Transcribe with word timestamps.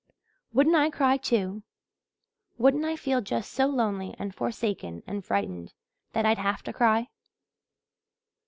Wouldn't 0.51 0.75
I 0.75 0.89
cry, 0.89 1.17
too? 1.17 1.61
Wouldn't 2.57 2.85
I 2.85 2.95
feel 2.95 3.21
just 3.21 3.51
so 3.51 3.67
lonely 3.67 4.15
and 4.17 4.33
forsaken 4.33 5.03
and 5.05 5.23
frightened 5.23 5.73
that 6.13 6.25
I'd 6.25 6.39
have 6.39 6.63
to 6.63 6.73
cry? 6.73 7.09